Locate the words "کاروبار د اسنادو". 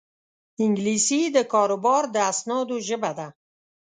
1.53-2.77